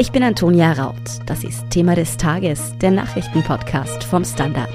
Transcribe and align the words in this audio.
Ich 0.00 0.12
bin 0.12 0.22
Antonia 0.22 0.72
Raut. 0.72 0.94
Das 1.26 1.44
ist 1.44 1.68
Thema 1.68 1.94
des 1.94 2.16
Tages, 2.16 2.72
der 2.80 2.90
Nachrichtenpodcast 2.90 4.02
vom 4.02 4.24
Standard. 4.24 4.70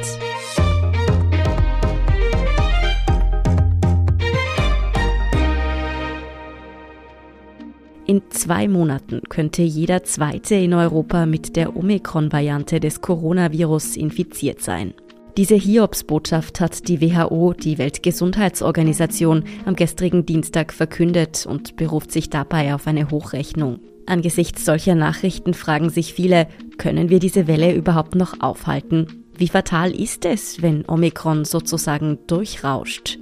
In 8.05 8.21
zwei 8.29 8.67
Monaten 8.67 9.21
könnte 9.27 9.63
jeder 9.63 10.03
Zweite 10.03 10.53
in 10.53 10.75
Europa 10.75 11.25
mit 11.25 11.55
der 11.55 11.75
Omikron-Variante 11.75 12.79
des 12.79 13.01
Coronavirus 13.01 13.97
infiziert 13.97 14.61
sein. 14.61 14.93
Diese 15.37 15.55
Hiobsbotschaft 15.55 16.61
hat 16.61 16.87
die 16.87 17.01
WHO, 17.01 17.53
die 17.53 17.79
Weltgesundheitsorganisation, 17.79 19.45
am 19.65 19.75
gestrigen 19.75 20.27
Dienstag 20.27 20.71
verkündet 20.71 21.47
und 21.47 21.77
beruft 21.77 22.11
sich 22.11 22.29
dabei 22.29 22.75
auf 22.75 22.85
eine 22.85 23.09
Hochrechnung. 23.09 23.79
Angesichts 24.05 24.65
solcher 24.65 24.95
Nachrichten 24.95 25.53
fragen 25.53 25.89
sich 25.89 26.13
viele, 26.13 26.47
können 26.77 27.09
wir 27.09 27.19
diese 27.19 27.47
Welle 27.47 27.73
überhaupt 27.73 28.15
noch 28.15 28.39
aufhalten? 28.39 29.25
Wie 29.37 29.47
fatal 29.47 29.91
ist 29.91 30.25
es, 30.25 30.61
wenn 30.61 30.87
Omikron 30.87 31.43
sozusagen 31.43 32.19
durchrauscht? 32.27 33.17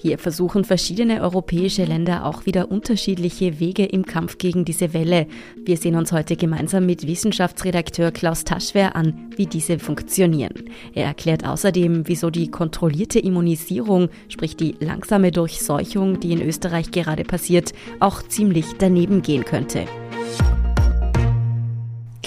Hier 0.00 0.16
versuchen 0.18 0.62
verschiedene 0.62 1.22
europäische 1.22 1.84
Länder 1.84 2.24
auch 2.24 2.46
wieder 2.46 2.70
unterschiedliche 2.70 3.58
Wege 3.58 3.84
im 3.84 4.06
Kampf 4.06 4.38
gegen 4.38 4.64
diese 4.64 4.92
Welle. 4.92 5.26
Wir 5.64 5.76
sehen 5.76 5.96
uns 5.96 6.12
heute 6.12 6.36
gemeinsam 6.36 6.86
mit 6.86 7.04
Wissenschaftsredakteur 7.04 8.12
Klaus 8.12 8.44
Taschwer 8.44 8.94
an, 8.94 9.32
wie 9.36 9.46
diese 9.46 9.80
funktionieren. 9.80 10.70
Er 10.94 11.06
erklärt 11.06 11.44
außerdem, 11.44 12.06
wieso 12.06 12.30
die 12.30 12.48
kontrollierte 12.48 13.18
Immunisierung, 13.18 14.08
sprich 14.28 14.56
die 14.56 14.76
langsame 14.78 15.32
Durchseuchung, 15.32 16.20
die 16.20 16.30
in 16.30 16.42
Österreich 16.42 16.92
gerade 16.92 17.24
passiert, 17.24 17.72
auch 17.98 18.22
ziemlich 18.22 18.66
daneben 18.78 19.22
gehen 19.22 19.44
könnte. 19.44 19.86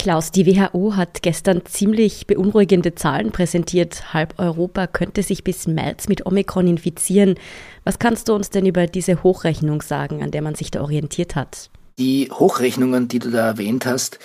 Klaus, 0.02 0.32
die 0.32 0.46
WHO 0.46 0.96
hat 0.96 1.22
gestern 1.22 1.64
ziemlich 1.64 2.26
beunruhigende 2.26 2.96
Zahlen 2.96 3.30
präsentiert. 3.30 4.12
Halb 4.12 4.34
Europa 4.36 4.88
könnte 4.88 5.22
sich 5.22 5.44
bis 5.44 5.68
März 5.68 6.08
mit 6.08 6.26
Omikron 6.26 6.66
infizieren. 6.66 7.36
Was 7.84 8.00
kannst 8.00 8.28
du 8.28 8.34
uns 8.34 8.50
denn 8.50 8.66
über 8.66 8.88
diese 8.88 9.22
Hochrechnung 9.22 9.80
sagen, 9.80 10.20
an 10.20 10.32
der 10.32 10.42
man 10.42 10.56
sich 10.56 10.72
da 10.72 10.80
orientiert 10.80 11.36
hat? 11.36 11.70
Die 11.98 12.28
Hochrechnungen, 12.32 13.06
die 13.06 13.20
du 13.20 13.30
da 13.30 13.46
erwähnt 13.46 13.86
hast, 13.86 14.18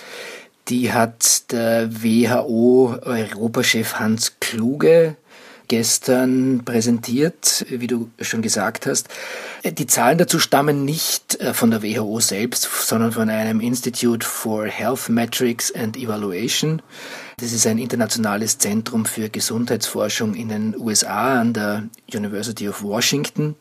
die 0.68 0.92
hat 0.92 1.52
der 1.52 2.02
WHO-Europachef 2.02 4.00
Hans 4.00 4.40
Kluge 4.40 5.16
gestern 5.68 6.62
präsentiert, 6.64 7.66
wie 7.68 7.86
du 7.86 8.10
schon 8.20 8.42
gesagt 8.42 8.86
hast. 8.86 9.08
Die 9.64 9.86
Zahlen 9.86 10.18
dazu 10.18 10.38
stammen 10.38 10.84
nicht 10.84 11.40
äh, 11.40 11.54
von 11.54 11.70
der 11.70 11.82
WHO 11.82 12.20
selbst, 12.20 12.68
sondern 12.86 13.12
von 13.12 13.28
einem 13.28 13.60
Institute 13.60 14.26
for 14.26 14.66
Health 14.66 15.08
Metrics 15.08 15.72
and 15.74 15.96
Evaluation. 15.96 16.82
Das 17.38 17.52
ist 17.52 17.66
ein 17.66 17.78
internationales 17.78 18.58
Zentrum 18.58 19.04
für 19.04 19.28
Gesundheitsforschung 19.28 20.34
in 20.34 20.48
den 20.48 20.76
USA 20.78 21.40
an 21.40 21.52
der 21.52 21.84
University 22.12 22.68
of 22.68 22.82
Washington. 22.82 23.54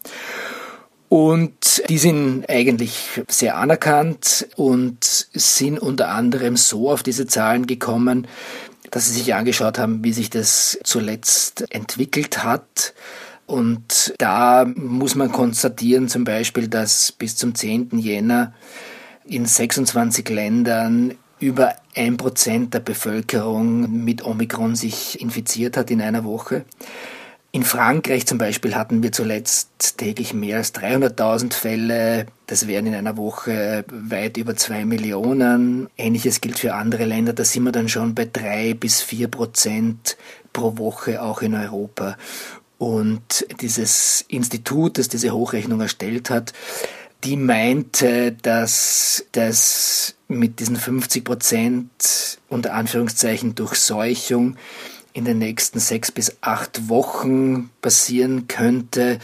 Und 1.10 1.84
die 1.88 1.98
sind 1.98 2.50
eigentlich 2.50 3.22
sehr 3.30 3.58
anerkannt 3.58 4.48
und 4.58 5.04
sind 5.04 5.80
unter 5.80 6.10
anderem 6.10 6.58
so 6.58 6.92
auf 6.92 7.02
diese 7.02 7.28
Zahlen 7.28 7.66
gekommen, 7.66 8.28
dass 8.92 9.08
sie 9.08 9.14
sich 9.14 9.34
angeschaut 9.34 9.80
haben, 9.80 10.04
wie 10.04 10.14
sich 10.14 10.30
das 10.30 10.80
zuletzt 10.84 11.66
entwickelt 11.72 12.44
hat. 12.44 12.94
Und 13.46 14.14
da 14.18 14.66
muss 14.66 15.16
man 15.16 15.32
konstatieren 15.32 16.10
zum 16.10 16.24
Beispiel, 16.24 16.68
dass 16.68 17.12
bis 17.12 17.36
zum 17.36 17.56
10. 17.56 17.98
Jänner 18.00 18.54
in 19.26 19.46
26 19.46 20.28
Ländern 20.30 21.16
über 21.40 21.76
ein 21.96 22.18
Prozent 22.18 22.74
der 22.74 22.80
Bevölkerung 22.80 24.04
mit 24.04 24.26
Omikron 24.26 24.76
sich 24.76 25.22
infiziert 25.22 25.78
hat 25.78 25.92
in 25.92 26.02
einer 26.02 26.24
Woche. 26.24 26.66
In 27.52 27.64
Frankreich 27.64 28.28
zum 28.28 28.38
Beispiel 28.38 28.76
hatten 28.76 29.02
wir 29.02 29.12
zuletzt 29.12 29.98
täglich 29.98 30.34
mehr 30.34 30.58
als 30.58 30.76
300.000 30.76 31.54
Fälle. 31.54 32.26
Das 32.46 32.68
wären 32.68 32.86
in 32.88 32.94
einer 32.94 33.18
Woche 33.18 33.86
weit 33.90 34.38
über 34.38 34.56
zwei 34.56 34.86
Millionen. 34.86 35.90
Ähnliches 35.98 36.42
gilt 36.42 36.60
für 36.60 36.76
andere 36.76 37.06
Länder. 37.06 37.34
Da 37.34 37.46
sind 37.46 37.64
wir 37.64 37.72
dann 37.72 37.90
schon 37.90 38.14
bei 38.16 38.26
drei 38.26 38.74
bis 38.74 39.02
vier 39.02 39.30
Prozent 39.30 40.18
pro 40.52 40.78
Woche 40.78 41.22
auch 41.22 41.42
in 41.42 41.56
Europa. 41.56 42.18
Und 42.78 43.48
dieses 43.62 44.26
Institut, 44.28 44.98
das 44.98 45.08
diese 45.08 45.32
Hochrechnung 45.32 45.82
erstellt 45.82 46.30
hat, 46.30 46.54
die 47.24 47.38
meinte, 47.38 48.34
dass 48.34 49.26
das 49.32 50.16
mit 50.28 50.60
diesen 50.60 50.76
50 50.76 51.24
Prozent 51.24 52.40
unter 52.50 52.74
Anführungszeichen 52.74 53.56
Durchseuchung 53.56 54.58
in 55.18 55.26
den 55.26 55.40
nächsten 55.40 55.80
sechs 55.80 56.12
bis 56.12 56.38
acht 56.42 56.90
Wochen 56.90 57.72
passieren 57.82 58.48
könnte. 58.48 59.18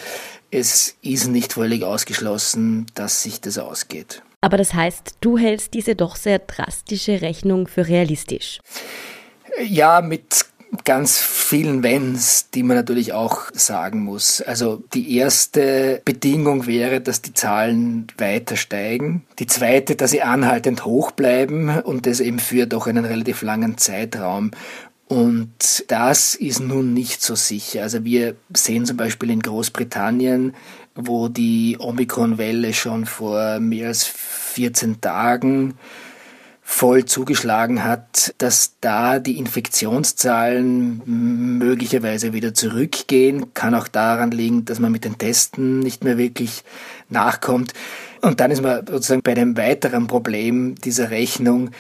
Es 0.50 0.96
ist 1.04 1.28
nicht 1.28 1.54
völlig 1.54 1.84
ausgeschlossen, 1.84 2.88
dass 2.96 3.22
sich 3.22 3.42
das 3.42 3.60
ausgeht. 3.60 4.24
Aber 4.42 4.58
das 4.58 4.74
heißt, 4.74 5.18
du 5.22 5.38
hältst 5.38 5.76
diese 5.76 5.96
doch 5.96 6.16
sehr 6.16 6.40
drastische 6.40 7.22
Rechnung 7.22 7.68
für 7.68 7.88
realistisch. 7.88 8.60
Ja, 9.64 10.02
mit 10.02 10.46
ganz 10.84 11.20
vielen 11.20 11.84
Wenns, 11.84 12.50
die 12.50 12.64
man 12.64 12.76
natürlich 12.76 13.14
auch 13.14 13.52
sagen 13.54 14.04
muss. 14.04 14.42
Also 14.42 14.84
die 14.96 15.16
erste 15.16 16.02
Bedingung 16.04 16.66
wäre, 16.66 17.02
dass 17.02 17.22
die 17.22 17.36
Zahlen 17.36 18.08
weiter 18.18 18.56
steigen. 18.56 19.28
Die 19.38 19.46
zweite, 19.46 19.96
dass 19.96 20.10
sie 20.10 20.24
anhaltend 20.24 20.86
hoch 20.86 21.12
bleiben 21.12 21.70
und 21.82 22.08
das 22.08 22.20
eben 22.20 22.40
für 22.40 22.66
doch 22.66 22.88
einen 22.88 23.06
relativ 23.06 23.44
langen 23.44 23.78
Zeitraum. 23.78 24.50
Und 25.08 25.84
das 25.90 26.36
ist 26.36 26.60
nun 26.60 26.94
nicht 26.94 27.22
so 27.22 27.36
sicher. 27.36 27.84
Also 27.84 28.04
wir 28.04 28.36
sehen 28.56 28.86
zum 28.86 28.98
Beispiel 28.98 29.30
in 29.30 29.42
Großbritannien, 29.42 30.56
wo 30.96 31.28
die 31.28 31.78
Omikron-Welle 31.80 32.74
schon 32.74 33.06
vor 33.06 33.60
mehr 33.60 33.90
als 33.90 34.06
14 34.06 35.02
Tagen 35.02 35.76
voll 36.66 37.04
zugeschlagen 37.06 37.84
hat, 37.84 38.34
dass 38.38 38.76
da 38.80 39.20
die 39.20 39.38
Infektionszahlen 39.38 41.02
möglicherweise 41.60 42.32
wieder 42.32 42.54
zurückgehen. 42.54 43.54
Kann 43.54 43.76
auch 43.76 43.90
daran 43.90 44.32
liegen, 44.32 44.64
dass 44.64 44.80
man 44.80 44.92
mit 44.92 45.04
den 45.04 45.18
Testen 45.18 45.80
nicht 45.80 46.04
mehr 46.06 46.18
wirklich 46.18 46.64
nachkommt. 47.10 47.74
Und 48.22 48.40
dann 48.40 48.50
ist 48.52 48.62
man 48.62 48.88
sozusagen 48.88 49.22
bei 49.22 49.34
dem 49.34 49.58
weiteren 49.58 50.08
Problem 50.08 50.76
dieser 50.76 51.12
Rechnung, 51.12 51.72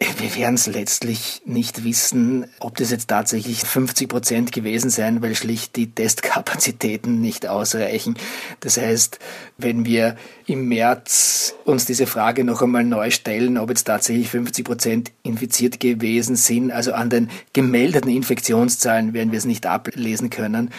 wir 0.00 0.34
werden 0.34 0.54
es 0.54 0.66
letztlich 0.66 1.42
nicht 1.44 1.84
wissen, 1.84 2.46
ob 2.58 2.76
das 2.76 2.90
jetzt 2.90 3.08
tatsächlich 3.08 3.60
50 3.60 4.08
Prozent 4.08 4.52
gewesen 4.52 4.88
sein, 4.88 5.20
weil 5.20 5.34
schlicht 5.34 5.76
die 5.76 5.90
Testkapazitäten 5.90 7.20
nicht 7.20 7.46
ausreichen. 7.46 8.14
Das 8.60 8.78
heißt, 8.78 9.18
wenn 9.58 9.84
wir 9.84 10.16
im 10.46 10.68
März 10.68 11.54
uns 11.64 11.84
diese 11.84 12.06
Frage 12.06 12.44
noch 12.44 12.62
einmal 12.62 12.84
neu 12.84 13.10
stellen, 13.10 13.58
ob 13.58 13.68
jetzt 13.68 13.84
tatsächlich 13.84 14.30
50 14.30 14.64
Prozent 14.64 15.12
infiziert 15.22 15.80
gewesen 15.80 16.34
sind, 16.34 16.70
also 16.70 16.94
an 16.94 17.10
den 17.10 17.30
gemeldeten 17.52 18.10
Infektionszahlen 18.10 19.12
werden 19.12 19.32
wir 19.32 19.38
es 19.38 19.44
nicht 19.44 19.66
ablesen 19.66 20.30
können. 20.30 20.70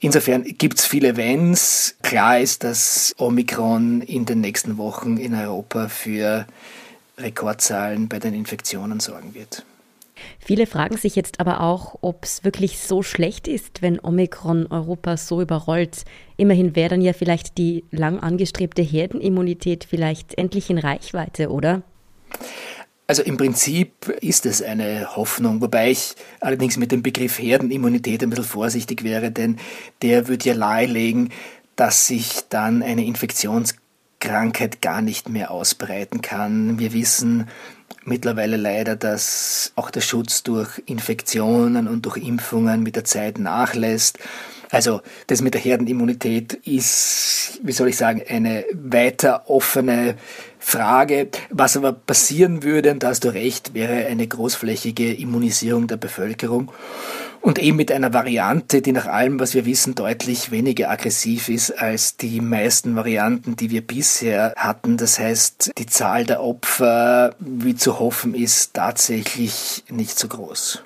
Insofern 0.00 0.44
gibt 0.44 0.78
es 0.78 0.86
viele 0.86 1.16
Wenns. 1.16 1.96
Klar 2.02 2.40
ist, 2.40 2.64
dass 2.64 3.14
Omikron 3.18 4.00
in 4.00 4.24
den 4.24 4.40
nächsten 4.40 4.78
Wochen 4.78 5.18
in 5.18 5.34
Europa 5.34 5.88
für 5.88 6.46
Rekordzahlen 7.18 8.08
bei 8.08 8.18
den 8.18 8.34
Infektionen 8.34 9.00
sorgen 9.00 9.34
wird. 9.34 9.64
Viele 10.38 10.66
fragen 10.66 10.96
sich 10.96 11.16
jetzt 11.16 11.40
aber 11.40 11.60
auch, 11.60 11.98
ob 12.00 12.24
es 12.24 12.44
wirklich 12.44 12.78
so 12.78 13.02
schlecht 13.02 13.48
ist, 13.48 13.82
wenn 13.82 14.00
Omikron 14.00 14.66
Europa 14.68 15.16
so 15.16 15.42
überrollt. 15.42 16.04
Immerhin 16.36 16.74
wäre 16.74 16.90
dann 16.90 17.02
ja 17.02 17.12
vielleicht 17.12 17.58
die 17.58 17.84
lang 17.90 18.20
angestrebte 18.20 18.82
Herdenimmunität 18.82 19.84
vielleicht 19.84 20.38
endlich 20.38 20.70
in 20.70 20.78
Reichweite, 20.78 21.50
oder? 21.50 21.82
Also 23.08 23.22
im 23.22 23.36
Prinzip 23.36 24.08
ist 24.20 24.46
es 24.46 24.62
eine 24.62 25.14
Hoffnung, 25.14 25.60
wobei 25.60 25.92
ich 25.92 26.16
allerdings 26.40 26.76
mit 26.76 26.90
dem 26.90 27.02
Begriff 27.02 27.38
Herdenimmunität 27.38 28.22
ein 28.22 28.30
bisschen 28.30 28.44
vorsichtig 28.44 29.04
wäre, 29.04 29.30
denn 29.30 29.58
der 30.02 30.26
würde 30.26 30.48
ja 30.48 30.56
nahelegen, 30.56 31.30
dass 31.76 32.08
sich 32.08 32.40
dann 32.48 32.82
eine 32.82 33.04
Infektions 33.04 33.75
Krankheit 34.26 34.82
gar 34.82 35.02
nicht 35.02 35.28
mehr 35.28 35.52
ausbreiten 35.52 36.20
kann. 36.20 36.80
Wir 36.80 36.92
wissen 36.92 37.48
mittlerweile 38.04 38.56
leider, 38.56 38.96
dass 38.96 39.72
auch 39.76 39.88
der 39.88 40.00
Schutz 40.00 40.42
durch 40.42 40.82
Infektionen 40.86 41.86
und 41.86 42.06
durch 42.06 42.16
Impfungen 42.16 42.82
mit 42.82 42.96
der 42.96 43.04
Zeit 43.04 43.38
nachlässt. 43.38 44.18
Also 44.70 45.00
das 45.28 45.42
mit 45.42 45.54
der 45.54 45.60
Herdenimmunität 45.60 46.54
ist, 46.54 47.60
wie 47.62 47.72
soll 47.72 47.88
ich 47.88 47.96
sagen, 47.96 48.22
eine 48.28 48.64
weiter 48.72 49.48
offene 49.48 50.16
Frage. 50.58 51.28
Was 51.50 51.76
aber 51.76 51.92
passieren 51.92 52.62
würde, 52.62 52.90
und 52.90 53.02
da 53.02 53.08
hast 53.08 53.24
du 53.24 53.32
recht, 53.32 53.74
wäre 53.74 54.06
eine 54.06 54.26
großflächige 54.26 55.12
Immunisierung 55.14 55.86
der 55.86 55.96
Bevölkerung. 55.96 56.72
und 57.46 57.60
eben 57.60 57.76
mit 57.76 57.92
einer 57.92 58.12
Variante, 58.12 58.82
die 58.82 58.90
nach 58.90 59.06
allem, 59.06 59.38
was 59.38 59.54
wir 59.54 59.66
wissen, 59.66 59.94
deutlich 59.94 60.50
weniger 60.50 60.90
aggressiv 60.90 61.48
ist 61.48 61.70
als 61.70 62.16
die 62.16 62.40
meisten 62.40 62.96
Varianten, 62.96 63.54
die 63.54 63.70
wir 63.70 63.86
bisher 63.86 64.52
hatten. 64.56 64.96
Das 64.96 65.20
heißt, 65.20 65.70
die 65.78 65.86
Zahl 65.86 66.26
der 66.26 66.42
Opfer, 66.42 67.36
wie 67.38 67.76
zu 67.76 68.00
hoffen 68.00 68.34
ist, 68.34 68.74
tatsächlich 68.74 69.84
nicht 69.88 70.18
so 70.18 70.26
groß. 70.26 70.82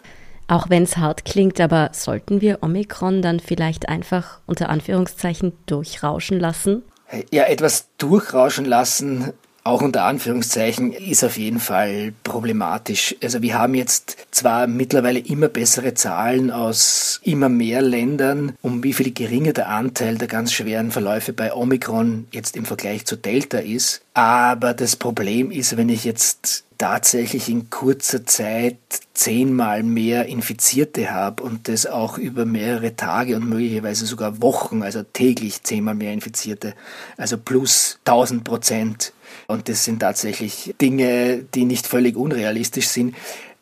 Auch 0.51 0.69
wenn 0.69 0.83
es 0.83 0.97
hart 0.97 1.25
klingt, 1.25 1.61
aber 1.61 1.91
sollten 1.93 2.41
wir 2.41 2.59
Omikron 2.63 3.23
dann 3.23 3.39
vielleicht 3.39 3.89
einfach 3.89 4.41
unter 4.47 4.69
Anführungszeichen 4.69 5.53
durchrauschen 5.67 6.41
lassen? 6.41 6.83
Ja, 7.31 7.45
etwas 7.45 7.87
durchrauschen 7.99 8.65
lassen 8.65 9.33
auch 9.63 9.83
unter 9.83 10.05
Anführungszeichen, 10.05 10.93
ist 10.93 11.23
auf 11.23 11.37
jeden 11.37 11.61
Fall 11.61 12.13
problematisch. 12.25 13.15
Also 13.23 13.43
wir 13.43 13.59
haben 13.59 13.75
jetzt 13.75 14.17
zwar 14.31 14.67
mittlerweile 14.67 15.19
immer 15.19 15.49
bessere 15.49 15.95
Zahlen 15.95 16.51
aus 16.51 17.21
immer 17.23 17.49
mehr 17.49 17.83
Ländern, 17.83 18.55
um 18.63 18.83
wie 18.83 18.95
viel 18.95 19.13
geringer 19.13 19.53
der 19.53 19.69
Anteil 19.69 20.17
der 20.17 20.29
ganz 20.29 20.53
schweren 20.53 20.91
Verläufe 20.91 21.33
bei 21.33 21.55
Omikron 21.55 22.27
jetzt 22.33 22.57
im 22.57 22.65
Vergleich 22.65 23.05
zu 23.05 23.17
Delta 23.17 23.59
ist. 23.59 24.01
Aber 24.15 24.73
das 24.73 24.97
Problem 24.97 25.51
ist, 25.51 25.77
wenn 25.77 25.91
ich 25.91 26.05
jetzt 26.05 26.65
tatsächlich 26.81 27.51
in 27.51 27.69
kurzer 27.69 28.25
Zeit 28.25 28.79
zehnmal 29.13 29.83
mehr 29.83 30.25
Infizierte 30.25 31.11
habe 31.11 31.43
und 31.43 31.69
das 31.69 31.85
auch 31.85 32.17
über 32.17 32.47
mehrere 32.47 32.97
Tage 32.97 33.37
und 33.37 33.47
möglicherweise 33.47 34.07
sogar 34.07 34.41
Wochen, 34.41 34.83
also 34.83 35.03
täglich 35.03 35.63
zehnmal 35.63 35.95
mehr 35.95 36.15
Infizierte, 36.15 36.73
also 37.19 37.37
plus 37.37 37.99
1000 38.07 38.45
Prozent. 38.45 39.13
Und 39.47 39.69
das 39.69 39.85
sind 39.85 40.01
tatsächlich 40.01 40.75
Dinge, 40.81 41.45
die 41.55 41.67
nicht 41.67 41.87
völlig 41.87 42.17
unrealistisch 42.17 42.89
sind 42.89 43.15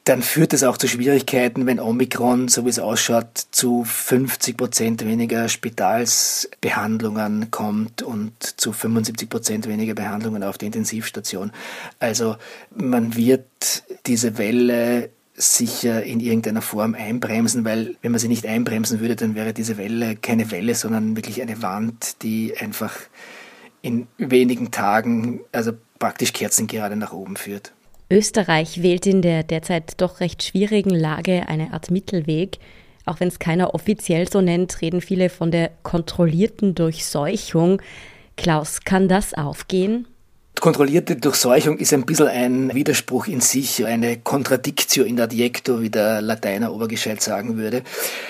dann 0.08 0.22
führt 0.22 0.54
es 0.54 0.64
auch 0.64 0.78
zu 0.78 0.88
Schwierigkeiten, 0.88 1.66
wenn 1.66 1.80
Omikron, 1.80 2.48
so 2.48 2.64
wie 2.64 2.70
es 2.70 2.78
ausschaut, 2.78 3.46
zu 3.50 3.84
50 3.84 4.56
Prozent 4.56 5.04
weniger 5.04 5.50
Spitalsbehandlungen 5.50 7.50
kommt 7.50 8.00
und 8.00 8.58
zu 8.58 8.72
75 8.72 9.28
Prozent 9.28 9.68
weniger 9.68 9.94
Behandlungen 9.94 10.42
auf 10.42 10.56
der 10.56 10.66
Intensivstation. 10.66 11.52
Also 11.98 12.36
man 12.74 13.16
wird 13.16 13.82
diese 14.06 14.38
Welle 14.38 15.10
sicher 15.34 16.02
in 16.02 16.20
irgendeiner 16.20 16.62
Form 16.62 16.94
einbremsen, 16.94 17.66
weil 17.66 17.94
wenn 18.00 18.12
man 18.12 18.18
sie 18.18 18.28
nicht 18.28 18.46
einbremsen 18.46 19.00
würde, 19.00 19.14
dann 19.14 19.34
wäre 19.34 19.52
diese 19.52 19.76
Welle 19.76 20.16
keine 20.16 20.50
Welle, 20.50 20.74
sondern 20.74 21.16
wirklich 21.16 21.42
eine 21.42 21.60
Wand, 21.60 22.22
die 22.22 22.54
einfach 22.58 22.96
in 23.82 24.06
wenigen 24.16 24.70
Tagen, 24.70 25.40
also 25.52 25.72
praktisch 25.98 26.32
Kerzen 26.32 26.66
gerade 26.66 26.96
nach 26.96 27.12
oben 27.12 27.36
führt. 27.36 27.72
Österreich 28.10 28.82
wählt 28.82 29.06
in 29.06 29.20
der 29.20 29.42
derzeit 29.42 30.00
doch 30.00 30.20
recht 30.20 30.42
schwierigen 30.42 30.90
Lage 30.94 31.48
eine 31.48 31.72
Art 31.72 31.90
Mittelweg. 31.90 32.58
Auch 33.04 33.20
wenn 33.20 33.28
es 33.28 33.38
keiner 33.38 33.74
offiziell 33.74 34.28
so 34.30 34.40
nennt, 34.40 34.80
reden 34.80 35.00
viele 35.00 35.28
von 35.28 35.50
der 35.50 35.70
kontrollierten 35.82 36.74
Durchseuchung. 36.74 37.82
Klaus, 38.36 38.80
kann 38.84 39.08
das 39.08 39.34
aufgehen? 39.34 40.06
Kontrollierte 40.60 41.16
Durchseuchung 41.16 41.78
ist 41.78 41.92
ein 41.92 42.04
bisschen 42.04 42.28
ein 42.28 42.74
Widerspruch 42.74 43.28
in 43.28 43.40
sich, 43.40 43.84
eine 43.86 44.18
Contradictio 44.18 45.04
in 45.04 45.20
adjecto, 45.20 45.80
wie 45.80 45.90
der 45.90 46.20
Lateiner 46.20 46.72
Obergescheit 46.72 47.22
sagen 47.22 47.56
würde. 47.56 47.82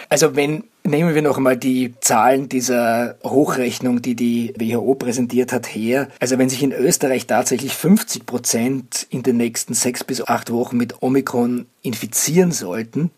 Also 0.09 0.37
wenn 0.37 0.65
Nehmen 0.88 1.14
wir 1.14 1.20
noch 1.20 1.37
einmal 1.37 1.58
die 1.58 1.93
Zahlen 2.00 2.49
dieser 2.49 3.17
Hochrechnung, 3.23 4.00
die 4.00 4.14
die 4.14 4.55
WHO 4.56 4.94
präsentiert 4.94 5.52
hat, 5.52 5.67
her. 5.67 6.08
Also 6.19 6.38
wenn 6.38 6.49
sich 6.49 6.62
in 6.62 6.73
Österreich 6.73 7.26
tatsächlich 7.26 7.75
50 7.75 8.25
Prozent 8.25 9.06
in 9.11 9.23
den 9.23 9.37
nächsten 9.37 9.75
sechs 9.75 10.02
bis 10.02 10.26
acht 10.26 10.50
Wochen 10.50 10.79
mit 10.79 11.02
Omikron 11.02 11.67
infizieren 11.82 12.52
sollten, 12.52 13.11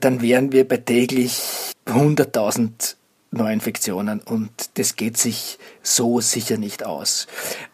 dann 0.00 0.22
wären 0.22 0.50
wir 0.50 0.66
bei 0.66 0.76
täglich 0.78 1.40
100.000 1.86 2.96
Neuinfektionen 3.30 4.18
und 4.18 4.50
das 4.74 4.96
geht 4.96 5.16
sich 5.16 5.58
so 5.82 6.20
sicher 6.20 6.58
nicht 6.58 6.84
aus. 6.84 7.28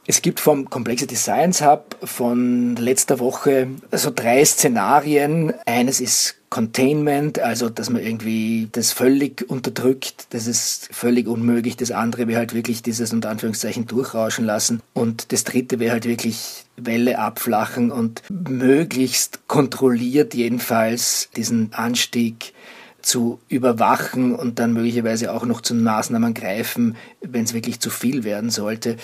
Es 0.07 0.21
gibt 0.21 0.39
vom 0.39 0.69
Complexity 0.69 1.17
Science 1.17 1.63
Hub 1.63 1.97
von 2.05 2.77
letzter 2.77 3.19
Woche 3.21 3.69
so 3.91 4.13
drei 4.15 4.45
Szenarien. 4.45 5.55
Eines 5.65 6.03
ist 6.03 6.38
Containment, 6.51 7.39
also 7.39 7.69
dass 7.69 7.91
man 7.91 8.03
irgendwie 8.03 8.69
das 8.73 8.93
völlig 8.93 9.49
unterdrückt, 9.49 10.29
das 10.31 10.47
ist 10.47 10.89
völlig 10.93 11.27
unmöglich. 11.27 11.77
Das 11.77 11.91
andere 11.91 12.27
wäre 12.27 12.39
halt 12.39 12.55
wirklich 12.55 12.83
dieses 12.83 13.13
unter 13.13 13.31
Anführungszeichen 13.31 13.87
durchrauschen 13.87 14.45
lassen. 14.45 14.81
Und 14.95 15.33
das 15.33 15.45
dritte 15.45 15.79
wäre 15.79 15.93
halt 15.93 16.07
wirklich 16.07 16.65
Welle 16.77 17.19
abflachen 17.19 17.91
und 17.91 18.23
möglichst 18.31 19.47
kontrolliert 19.47 20.35
jedenfalls 20.35 21.29
diesen 21.37 21.73
Anstieg 21.75 22.55
zu 23.03 23.41
überwachen 23.49 24.35
und 24.35 24.59
dann 24.59 24.73
möglicherweise 24.73 25.33
auch 25.33 25.45
noch 25.45 25.61
zu 25.61 25.75
Maßnahmen 25.75 26.35
greifen, 26.35 26.97
wenn 27.21 27.45
es 27.45 27.55
wirklich 27.55 27.81
zu 27.81 27.91
viel 27.91 28.25
werden 28.25 28.51
sollte. 28.51 28.97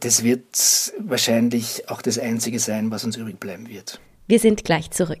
Das 0.00 0.24
wird 0.24 0.92
wahrscheinlich 0.98 1.88
auch 1.88 2.02
das 2.02 2.18
Einzige 2.18 2.58
sein, 2.58 2.90
was 2.90 3.04
uns 3.04 3.16
übrig 3.16 3.38
bleiben 3.40 3.68
wird. 3.68 4.00
Wir 4.26 4.38
sind 4.38 4.64
gleich 4.64 4.90
zurück. 4.90 5.20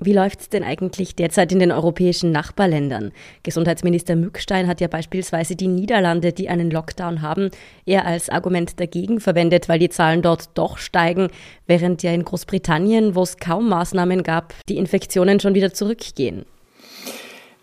Wie 0.00 0.12
läuft 0.12 0.40
es 0.40 0.48
denn 0.48 0.62
eigentlich 0.62 1.16
derzeit 1.16 1.50
in 1.50 1.58
den 1.58 1.72
europäischen 1.72 2.30
Nachbarländern? 2.30 3.10
Gesundheitsminister 3.42 4.14
Mückstein 4.14 4.68
hat 4.68 4.80
ja 4.80 4.86
beispielsweise 4.86 5.56
die 5.56 5.66
Niederlande, 5.66 6.32
die 6.32 6.48
einen 6.48 6.70
Lockdown 6.70 7.20
haben, 7.20 7.50
eher 7.84 8.06
als 8.06 8.28
Argument 8.28 8.78
dagegen 8.78 9.18
verwendet, 9.18 9.68
weil 9.68 9.80
die 9.80 9.88
Zahlen 9.88 10.22
dort 10.22 10.50
doch 10.54 10.78
steigen, 10.78 11.28
während 11.66 12.04
ja 12.04 12.12
in 12.12 12.24
Großbritannien, 12.24 13.16
wo 13.16 13.22
es 13.22 13.38
kaum 13.38 13.68
Maßnahmen 13.68 14.22
gab, 14.22 14.54
die 14.68 14.76
Infektionen 14.76 15.40
schon 15.40 15.54
wieder 15.54 15.74
zurückgehen. 15.74 16.44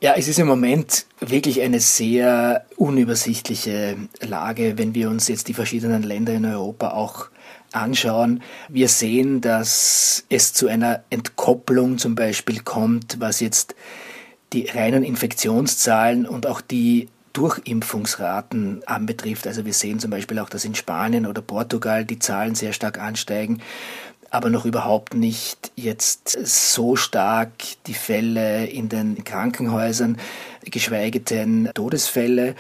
Ja, 0.02 0.14
es 0.18 0.28
ist 0.28 0.38
im 0.38 0.48
Moment 0.48 1.06
wirklich 1.22 1.62
eine 1.62 1.80
sehr 1.80 2.66
unübersichtliche 2.76 3.96
Lage, 4.20 4.78
wenn 4.78 4.94
wir 4.94 5.10
uns 5.10 5.30
jetzt 5.30 5.48
die 5.48 5.54
verschiedenen 5.54 6.04
Länder 6.04 6.34
in 6.34 6.46
Europa 6.46 6.90
auch 6.92 7.30
anschauen. 7.76 8.42
Wir 8.70 8.90
sehen, 8.90 9.42
dass 9.42 10.26
es 10.30 10.54
zu 10.54 10.68
einer 10.68 11.04
Entkopplung 11.10 11.98
zum 11.98 12.16
Beispiel 12.16 12.62
kommt, 12.62 13.20
was 13.20 13.40
jetzt 13.40 13.76
die 14.54 14.68
reinen 14.68 15.04
Infektionszahlen 15.04 16.26
und 16.26 16.48
auch 16.48 16.62
die 16.62 17.10
Durchimpfungsraten 17.36 18.82
anbetrifft. 18.86 19.46
Also 19.46 19.66
wir 19.66 19.74
sehen 19.74 20.00
zum 20.00 20.10
Beispiel 20.10 20.40
auch, 20.40 20.50
dass 20.50 20.64
in 20.64 20.74
Spanien 20.74 21.26
oder 21.26 21.42
Portugal 21.42 22.06
die 22.06 22.20
Zahlen 22.20 22.56
sehr 22.56 22.72
stark 22.72 22.98
ansteigen, 22.98 23.62
aber 24.30 24.50
noch 24.50 24.66
überhaupt 24.66 25.14
nicht 25.14 25.72
jetzt 25.76 26.38
so 26.46 26.96
stark 26.96 27.52
die 27.88 27.94
Fälle 27.94 28.66
in 28.66 28.90
den 28.90 29.24
Krankenhäusern, 29.24 30.18
geschweige 30.66 31.20
denn 31.20 31.70
Todesfälle. 31.74 32.56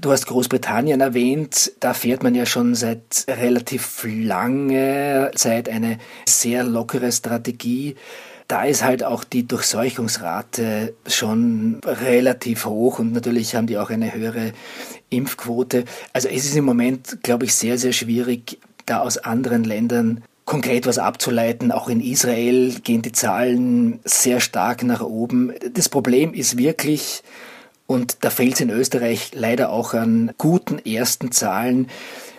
Du 0.00 0.12
hast 0.12 0.26
Großbritannien 0.26 1.00
erwähnt. 1.00 1.72
Da 1.80 1.92
fährt 1.92 2.22
man 2.22 2.34
ja 2.34 2.46
schon 2.46 2.74
seit 2.74 3.24
relativ 3.28 4.06
lange 4.06 5.32
Zeit 5.34 5.68
eine 5.68 5.98
sehr 6.28 6.62
lockere 6.62 7.10
Strategie. 7.10 7.96
Da 8.46 8.64
ist 8.64 8.82
halt 8.82 9.04
auch 9.04 9.24
die 9.24 9.46
Durchseuchungsrate 9.46 10.94
schon 11.06 11.80
relativ 11.84 12.64
hoch 12.64 12.98
und 12.98 13.12
natürlich 13.12 13.54
haben 13.54 13.66
die 13.66 13.76
auch 13.76 13.90
eine 13.90 14.14
höhere 14.14 14.52
Impfquote. 15.10 15.84
Also 16.12 16.28
es 16.28 16.46
ist 16.46 16.56
im 16.56 16.64
Moment, 16.64 17.22
glaube 17.22 17.44
ich, 17.44 17.54
sehr, 17.54 17.76
sehr 17.76 17.92
schwierig, 17.92 18.58
da 18.86 19.00
aus 19.00 19.18
anderen 19.18 19.64
Ländern 19.64 20.24
konkret 20.48 20.86
was 20.86 20.96
abzuleiten. 20.98 21.70
Auch 21.70 21.88
in 21.88 22.00
Israel 22.00 22.74
gehen 22.82 23.02
die 23.02 23.12
Zahlen 23.12 24.00
sehr 24.04 24.40
stark 24.40 24.82
nach 24.82 25.02
oben. 25.02 25.52
Das 25.74 25.90
Problem 25.90 26.32
ist 26.32 26.56
wirklich, 26.56 27.22
und 27.86 28.16
da 28.22 28.30
fehlt 28.30 28.54
es 28.54 28.60
in 28.62 28.70
Österreich 28.70 29.32
leider 29.34 29.68
auch 29.70 29.92
an 29.92 30.32
guten 30.38 30.78
ersten 30.78 31.32
Zahlen, 31.32 31.88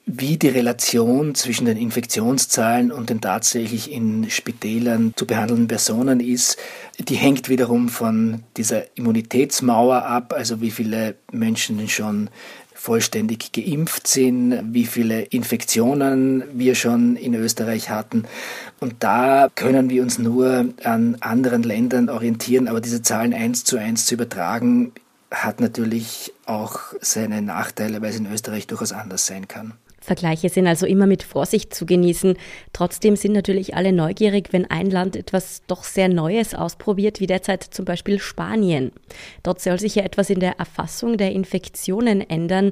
wie 0.08 0.38
die 0.38 0.50
Relation 0.50 1.36
zwischen 1.36 1.66
den 1.66 1.78
Infektionszahlen 1.78 2.92
und 2.92 3.12
den 3.12 3.22
tatsächlich 3.22 3.92
in 3.92 4.28
Spitälern 4.32 5.14
zu 5.16 5.28
behandelnden 5.28 5.68
Personen 5.68 6.20
ist. 6.20 6.58
Die 6.98 7.16
hängt 7.16 7.48
wiederum 7.48 7.90
von 7.90 8.44
dieser 8.58 8.98
Immunitätsmauer 8.98 10.04
ab, 10.04 10.34
also 10.36 10.62
wie 10.62 10.72
viele 10.72 11.14
Menschen 11.32 11.88
schon 11.88 12.32
vollständig 12.80 13.52
geimpft 13.52 14.08
sind, 14.08 14.74
wie 14.74 14.86
viele 14.86 15.22
Infektionen 15.24 16.44
wir 16.54 16.76
schon 16.76 17.18
in 17.18 17.34
Österreich 17.34 17.90
hatten. 17.90 18.24
Und 18.80 18.96
da 19.00 19.50
können 19.54 19.90
wir 19.90 20.02
uns 20.02 20.18
nur 20.18 20.70
an 20.84 21.18
anderen 21.20 21.64
Ländern 21.64 22.08
orientieren, 22.10 22.70
aber 22.70 22.80
diese 22.80 23.02
Zahlen 23.02 23.34
eins 23.34 23.66
zu 23.66 23.78
eins 23.78 24.06
zu 24.06 24.16
übertragen, 24.16 24.94
hat 25.30 25.60
natürlich 25.60 26.34
auch 26.46 26.80
seine 27.02 27.42
Nachteile, 27.42 28.02
weil 28.02 28.12
es 28.12 28.18
in 28.18 28.32
Österreich 28.32 28.66
durchaus 28.66 28.94
anders 28.94 29.26
sein 29.26 29.48
kann. 29.48 29.74
Vergleiche 30.02 30.50
sind 30.50 30.68
also 30.68 30.86
immer 30.86 31.08
mit 31.08 31.24
Vorsicht 31.24 31.74
zu 31.74 31.86
genießen. 31.86 32.38
Trotzdem 32.74 33.16
sind 33.16 33.34
natürlich 33.34 33.76
alle 33.76 33.92
neugierig, 33.92 34.52
wenn 34.52 34.70
ein 34.70 34.90
Land 34.90 35.16
etwas 35.16 35.62
doch 35.68 35.84
sehr 35.84 36.10
Neues 36.10 36.54
ausprobiert, 36.56 37.20
wie 37.20 37.28
derzeit 37.28 37.64
zum 37.64 37.86
Beispiel 37.86 38.20
Spanien. 38.20 38.92
Dort 39.44 39.62
soll 39.62 39.80
sich 39.80 39.96
ja 39.96 40.04
etwas 40.04 40.30
in 40.30 40.40
der 40.40 40.60
Erfassung 40.60 41.18
der 41.18 41.32
Infektionen 41.32 42.22
ändern. 42.22 42.72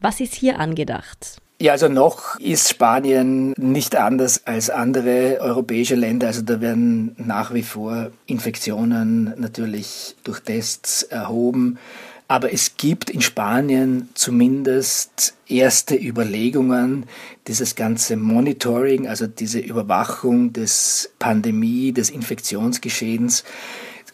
Was 0.00 0.20
ist 0.20 0.34
hier 0.34 0.58
angedacht? 0.58 1.38
Ja, 1.62 1.70
also 1.70 1.86
noch 1.86 2.40
ist 2.40 2.70
Spanien 2.70 3.54
nicht 3.56 3.94
anders 3.94 4.48
als 4.48 4.68
andere 4.68 5.38
europäische 5.40 5.94
Länder. 5.94 6.26
Also 6.26 6.42
da 6.42 6.60
werden 6.60 7.14
nach 7.18 7.54
wie 7.54 7.62
vor 7.62 8.10
Infektionen 8.26 9.32
natürlich 9.36 10.16
durch 10.24 10.40
Tests 10.40 11.04
erhoben. 11.04 11.78
Aber 12.28 12.52
es 12.52 12.76
gibt 12.76 13.10
in 13.10 13.20
Spanien 13.20 14.08
zumindest 14.14 15.34
erste 15.46 15.96
Überlegungen, 15.96 17.06
dieses 17.46 17.74
ganze 17.74 18.16
Monitoring, 18.16 19.06
also 19.06 19.26
diese 19.26 19.58
Überwachung 19.58 20.52
des 20.52 21.12
Pandemie, 21.18 21.92
des 21.92 22.10
Infektionsgeschehens, 22.10 23.44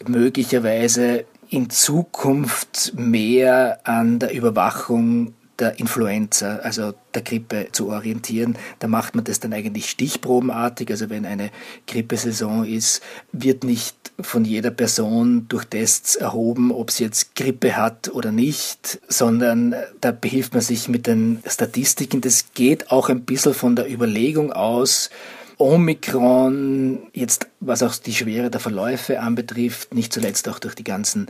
möglicherweise 0.06 1.24
in 1.50 1.70
Zukunft 1.70 2.92
mehr 2.96 3.80
an 3.84 4.18
der 4.18 4.34
Überwachung 4.34 5.34
der 5.58 5.78
Influenza, 5.78 6.56
also 6.56 6.94
der 7.14 7.22
Grippe 7.22 7.68
zu 7.72 7.88
orientieren. 7.90 8.56
Da 8.78 8.88
macht 8.88 9.14
man 9.14 9.24
das 9.24 9.40
dann 9.40 9.52
eigentlich 9.52 9.90
stichprobenartig. 9.90 10.90
Also 10.90 11.10
wenn 11.10 11.26
eine 11.26 11.50
Grippesaison 11.86 12.64
ist, 12.64 13.02
wird 13.32 13.64
nicht 13.64 13.96
von 14.20 14.44
jeder 14.44 14.70
Person 14.70 15.46
durch 15.48 15.64
Tests 15.64 16.16
erhoben, 16.16 16.72
ob 16.72 16.90
sie 16.90 17.04
jetzt 17.04 17.34
Grippe 17.36 17.76
hat 17.76 18.08
oder 18.08 18.32
nicht, 18.32 19.00
sondern 19.08 19.74
da 20.00 20.12
behilft 20.12 20.54
man 20.54 20.62
sich 20.62 20.88
mit 20.88 21.06
den 21.06 21.42
Statistiken. 21.46 22.20
Das 22.20 22.52
geht 22.54 22.90
auch 22.90 23.08
ein 23.08 23.22
bisschen 23.22 23.54
von 23.54 23.76
der 23.76 23.90
Überlegung 23.90 24.52
aus, 24.52 25.10
Omikron, 25.58 27.08
jetzt 27.12 27.48
was 27.58 27.82
auch 27.82 27.96
die 27.96 28.14
Schwere 28.14 28.48
der 28.48 28.60
Verläufe 28.60 29.20
anbetrifft, 29.20 29.92
nicht 29.92 30.12
zuletzt 30.12 30.48
auch 30.48 30.60
durch 30.60 30.76
die 30.76 30.84
ganzen 30.84 31.28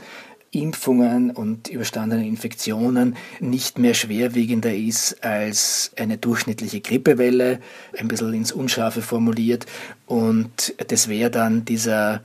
Impfungen 0.51 1.31
und 1.31 1.69
überstandene 1.69 2.27
Infektionen 2.27 3.17
nicht 3.41 3.79
mehr 3.79 3.95
schwerwiegender 3.95 4.75
ist 4.75 5.23
als 5.25 5.93
eine 5.97 6.19
durchschnittliche 6.19 6.81
Grippewelle, 6.81 7.61
ein 7.99 8.09
bisschen 8.09 8.35
ins 8.35 8.53
Unscharfe 8.53 9.03
formuliert. 9.03 9.67
Und 10.07 10.75
das 10.89 11.09
wäre 11.09 11.31
dann 11.31 11.65
dieser 11.65 12.23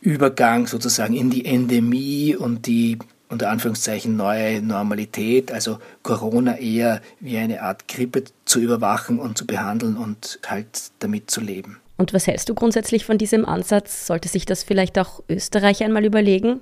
Übergang 0.00 0.66
sozusagen 0.66 1.14
in 1.14 1.30
die 1.30 1.44
Endemie 1.46 2.36
und 2.36 2.66
die 2.66 2.98
unter 3.28 3.50
Anführungszeichen 3.50 4.16
neue 4.16 4.62
Normalität, 4.62 5.50
also 5.50 5.78
Corona 6.02 6.58
eher 6.58 7.00
wie 7.18 7.38
eine 7.38 7.62
Art 7.62 7.88
Grippe 7.88 8.24
zu 8.44 8.60
überwachen 8.60 9.18
und 9.18 9.36
zu 9.36 9.46
behandeln 9.46 9.96
und 9.96 10.38
halt 10.46 10.92
damit 11.00 11.30
zu 11.30 11.40
leben. 11.40 11.80
Und 11.96 12.12
was 12.12 12.26
hältst 12.26 12.48
du 12.48 12.54
grundsätzlich 12.54 13.04
von 13.04 13.18
diesem 13.18 13.44
Ansatz? 13.44 14.06
Sollte 14.06 14.28
sich 14.28 14.46
das 14.46 14.62
vielleicht 14.62 14.98
auch 14.98 15.22
Österreich 15.28 15.82
einmal 15.82 16.04
überlegen? 16.04 16.60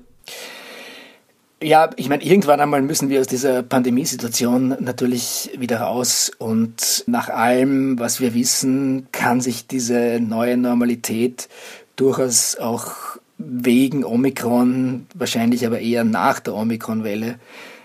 Ja, 1.63 1.91
ich 1.97 2.09
meine, 2.09 2.25
irgendwann 2.25 2.61
einmal 2.61 2.83
müssen 2.83 3.09
wir 3.09 3.21
aus 3.21 3.29
dieser 3.29 3.63
Pandemiesituation 3.63 4.77
natürlich 4.81 5.51
wieder 5.57 5.81
raus. 5.81 6.33
Und 6.39 7.05
nach 7.07 7.29
allem, 7.29 8.01
was 8.01 8.21
wir 8.21 8.35
wissen, 8.35 9.07
kann 9.13 9.41
sich 9.41 9.69
diese 9.69 10.19
neue 10.21 10.57
Normalität 10.57 11.49
durchaus 11.95 12.57
auch 12.57 12.95
wegen 13.39 14.05
Omikron, 14.05 15.07
wahrscheinlich 15.15 15.65
aber 15.65 15.79
eher 15.79 16.03
nach 16.03 16.41
der 16.41 16.55
Omikron-Welle 16.55 17.39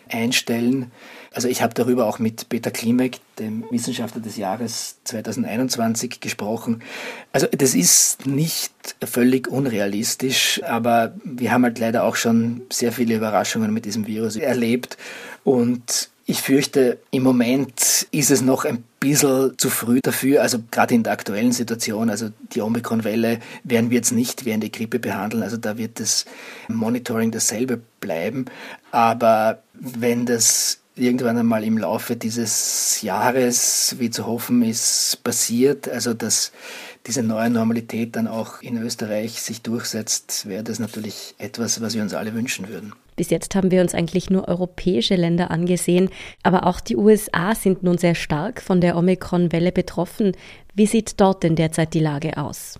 einstellen. 0.10 0.92
Also 1.38 1.50
ich 1.50 1.62
habe 1.62 1.76
darüber 1.76 2.08
auch 2.08 2.18
mit 2.18 2.50
Peter 2.50 2.72
Klimek, 2.72 3.20
dem 3.38 3.64
Wissenschaftler 3.70 4.22
des 4.22 4.38
Jahres 4.38 4.98
2021, 5.04 6.20
gesprochen. 6.20 6.82
Also 7.32 7.46
das 7.52 7.76
ist 7.76 8.26
nicht 8.26 8.74
völlig 9.06 9.48
unrealistisch, 9.48 10.60
aber 10.64 11.14
wir 11.24 11.52
haben 11.52 11.64
halt 11.64 11.78
leider 11.78 12.06
auch 12.06 12.16
schon 12.16 12.64
sehr 12.72 12.92
viele 12.92 13.14
Überraschungen 13.14 13.72
mit 13.72 13.86
diesem 13.86 14.08
Virus 14.08 14.36
erlebt. 14.36 14.98
Und 15.44 16.10
ich 16.26 16.42
fürchte, 16.42 16.98
im 17.12 17.22
Moment 17.22 18.08
ist 18.10 18.32
es 18.32 18.42
noch 18.42 18.66
ein 18.66 18.84
bisschen 19.00 19.60
zu 19.60 19.70
früh 19.70 20.00
dafür, 20.02 20.42
also 20.42 20.58
gerade 20.72 20.96
in 20.96 21.04
der 21.04 21.14
aktuellen 21.14 21.52
Situation, 21.52 22.10
also 22.10 22.30
die 22.54 22.62
Omikron-Welle 22.62 23.42
werden 23.64 23.92
wir 23.92 23.98
jetzt 23.98 24.12
nicht 24.12 24.46
wie 24.46 24.54
eine 24.54 24.72
Grippe 24.72 24.98
behandeln, 24.98 25.44
also 25.44 25.56
da 25.56 25.78
wird 25.78 26.00
das 26.00 26.26
Monitoring 26.68 27.30
dasselbe 27.30 27.80
bleiben, 28.02 28.46
aber 28.92 29.62
wenn 29.74 30.26
das 30.26 30.80
irgendwann 30.98 31.38
einmal 31.38 31.64
im 31.64 31.78
Laufe 31.78 32.16
dieses 32.16 33.02
Jahres, 33.02 33.96
wie 34.00 34.10
zu 34.10 34.26
hoffen 34.26 34.62
ist, 34.64 35.20
passiert, 35.24 35.88
also 35.90 36.14
dass 36.14 36.52
diese 37.06 37.24
neue 37.24 37.50
Normalität 37.50 38.16
dann 38.16 38.28
auch 38.28 38.62
in 38.62 38.78
Österreich 38.78 39.42
sich 39.42 39.62
durchsetzt, 39.62 40.48
wäre 40.48 40.64
das 40.64 40.80
natürlich 40.80 41.36
etwas, 41.38 41.82
was 41.82 41.96
wir 41.96 42.02
uns 42.02 42.14
alle 42.14 42.34
wünschen 42.34 42.68
würden. 42.68 42.94
Bis 43.18 43.32
jetzt 43.32 43.56
haben 43.56 43.72
wir 43.72 43.82
uns 43.82 43.96
eigentlich 43.96 44.30
nur 44.30 44.48
europäische 44.48 45.16
Länder 45.16 45.50
angesehen, 45.50 46.10
aber 46.44 46.68
auch 46.68 46.80
die 46.80 46.96
USA 46.96 47.56
sind 47.56 47.82
nun 47.82 47.98
sehr 47.98 48.14
stark 48.14 48.62
von 48.62 48.80
der 48.80 48.96
Omikron-Welle 48.96 49.72
betroffen. 49.72 50.34
Wie 50.76 50.86
sieht 50.86 51.20
dort 51.20 51.42
denn 51.42 51.56
derzeit 51.56 51.96
die 51.96 52.00
Lage 52.00 52.38
aus? 52.38 52.80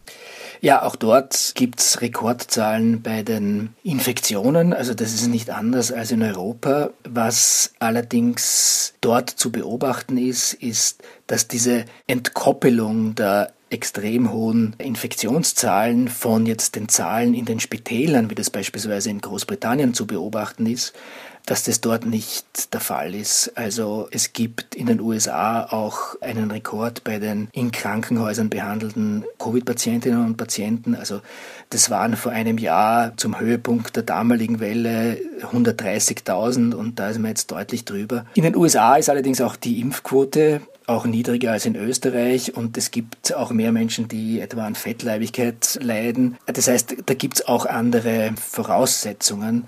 Ja, 0.62 0.84
auch 0.84 0.96
dort 0.96 1.54
gibt 1.56 1.80
es 1.80 2.02
Rekordzahlen 2.02 3.02
bei 3.02 3.24
den 3.24 3.74
Infektionen. 3.82 4.74
Also 4.74 4.94
das 4.94 5.16
ist 5.16 5.28
nicht 5.28 5.50
anders 5.50 5.92
als 5.92 6.12
in 6.12 6.22
Europa. 6.22 6.92
Was 7.04 7.74
allerdings 7.80 8.94
dort 9.02 9.32
zu 9.32 9.52
beobachten 9.52 10.20
ist, 10.20 10.54
ist, 10.54 11.02
dass 11.26 11.48
diese 11.48 11.86
Entkoppelung 12.06 13.16
der 13.16 13.52
extrem 13.70 14.32
hohen 14.32 14.76
Infektionszahlen 14.78 16.08
von 16.08 16.46
jetzt 16.46 16.76
den 16.76 16.88
Zahlen 16.90 17.34
in 17.34 17.46
den 17.46 17.60
Spitälern, 17.60 18.30
wie 18.30 18.36
das 18.36 18.50
beispielsweise 18.50 19.10
in 19.10 19.20
Großbritannien 19.20 19.94
zu 19.94 20.08
beobachten 20.08 20.66
ist, 20.66 20.94
dass 21.48 21.64
das 21.64 21.80
dort 21.80 22.06
nicht 22.06 22.74
der 22.74 22.82
Fall 22.82 23.16
ist. 23.16 23.54
Also 23.56 24.10
es 24.12 24.34
gibt 24.34 24.76
in 24.76 24.86
den 24.86 25.00
USA 25.00 25.64
auch 25.64 26.22
einen 26.22 26.52
Rekord 26.52 27.06
bei 27.06 27.20
den 27.20 27.48
in 27.54 27.72
Krankenhäusern 27.72 28.50
behandelten 28.50 29.24
Covid-Patientinnen 29.40 30.24
und 30.26 30.36
Patienten. 30.36 30.94
Also 30.94 31.22
das 31.70 31.90
waren 31.90 32.18
vor 32.18 32.34
einem 32.34 32.58
Jahr 32.58 33.16
zum 33.16 33.40
Höhepunkt 33.40 33.96
der 33.96 34.04
damaligen 34.04 34.60
Welle 34.60 35.20
130.000 35.54 36.74
und 36.74 37.00
da 37.00 37.10
ist 37.10 37.20
man 37.20 37.30
jetzt 37.30 37.50
deutlich 37.50 37.86
drüber. 37.86 38.26
In 38.34 38.44
den 38.44 38.56
USA 38.56 38.98
ist 38.98 39.10
allerdings 39.10 39.40
auch 39.40 39.56
die 39.56 39.80
Impfquote 39.80 40.62
auch 40.88 41.06
niedriger 41.06 41.52
als 41.52 41.66
in 41.66 41.76
Österreich 41.76 42.56
und 42.56 42.78
es 42.78 42.92
gibt 42.92 43.36
auch 43.36 43.52
mehr 43.52 43.74
Menschen, 43.74 44.08
die 44.08 44.40
etwa 44.40 44.66
an 44.66 44.74
Fettleibigkeit 44.74 45.78
leiden. 45.82 46.38
Das 46.46 46.68
heißt, 46.68 46.96
da 47.06 47.14
gibt 47.14 47.36
es 47.36 47.48
auch 47.48 47.66
andere 47.66 48.34
Voraussetzungen. 48.38 49.66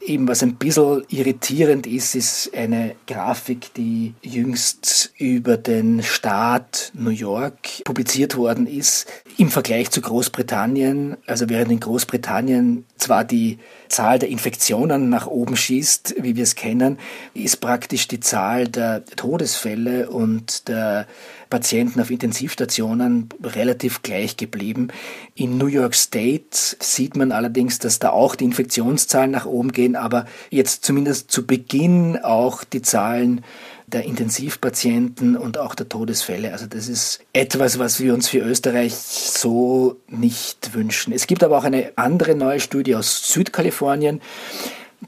Eben 0.00 0.26
was 0.28 0.42
ein 0.42 0.54
bisschen 0.54 1.04
irritierend 1.08 1.86
ist, 1.86 2.14
ist 2.14 2.54
eine 2.54 2.96
Grafik, 3.06 3.74
die 3.74 4.14
jüngst 4.22 5.12
über 5.18 5.58
den 5.58 6.02
Staat 6.02 6.90
New 6.94 7.10
York 7.10 7.84
publiziert 7.84 8.36
worden 8.36 8.66
ist 8.66 9.06
im 9.36 9.50
Vergleich 9.50 9.90
zu 9.90 10.00
Großbritannien. 10.00 11.18
Also 11.26 11.50
während 11.50 11.70
in 11.70 11.80
Großbritannien 11.80 12.86
zwar 12.96 13.24
die 13.24 13.58
Zahl 13.88 14.18
der 14.18 14.30
Infektionen 14.30 15.10
nach 15.10 15.26
oben 15.26 15.56
schießt, 15.56 16.16
wie 16.20 16.36
wir 16.36 16.44
es 16.44 16.54
kennen, 16.54 16.98
ist 17.34 17.60
praktisch 17.60 18.08
die 18.08 18.20
Zahl 18.20 18.68
der 18.68 19.04
Todesfälle 19.04 20.08
und 20.08 20.68
der 20.68 21.06
Patienten 21.50 22.00
auf 22.00 22.10
Intensivstationen 22.10 23.28
relativ 23.42 24.02
gleich 24.02 24.36
geblieben. 24.36 24.88
In 25.34 25.58
New 25.58 25.66
York 25.66 25.96
State 25.96 26.76
sieht 26.78 27.16
man 27.16 27.32
allerdings, 27.32 27.80
dass 27.80 27.98
da 27.98 28.10
auch 28.10 28.36
die 28.36 28.44
Infektionszahlen 28.44 29.32
nach 29.32 29.46
oben 29.46 29.72
gehen, 29.72 29.89
aber 29.96 30.26
jetzt 30.50 30.84
zumindest 30.84 31.30
zu 31.30 31.46
Beginn 31.46 32.18
auch 32.22 32.64
die 32.64 32.82
Zahlen 32.82 33.42
der 33.86 34.04
Intensivpatienten 34.04 35.36
und 35.36 35.58
auch 35.58 35.74
der 35.74 35.88
Todesfälle. 35.88 36.52
Also 36.52 36.66
das 36.66 36.88
ist 36.88 37.20
etwas, 37.32 37.78
was 37.78 38.00
wir 38.00 38.14
uns 38.14 38.28
für 38.28 38.38
Österreich 38.38 38.94
so 38.94 39.96
nicht 40.08 40.74
wünschen. 40.74 41.12
Es 41.12 41.26
gibt 41.26 41.42
aber 41.42 41.58
auch 41.58 41.64
eine 41.64 41.92
andere 41.96 42.34
neue 42.34 42.60
Studie 42.60 42.94
aus 42.94 43.32
Südkalifornien, 43.32 44.20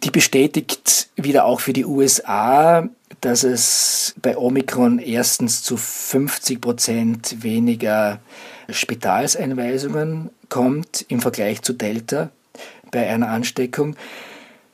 die 0.03 0.11
bestätigt 0.11 1.09
wieder 1.17 1.45
auch 1.45 1.61
für 1.61 1.73
die 1.73 1.85
USA, 1.85 2.89
dass 3.21 3.45
es 3.45 4.15
bei 4.21 4.37
Omikron 4.37 4.99
erstens 4.99 5.63
zu 5.63 5.77
50 5.77 6.61
Prozent 6.61 7.43
weniger 7.43 8.21
Spitalseinweisungen 8.69 10.31
kommt 10.49 11.05
im 11.09 11.21
Vergleich 11.21 11.63
zu 11.63 11.73
Delta 11.73 12.31
bei 12.91 13.09
einer 13.09 13.29
Ansteckung 13.29 13.97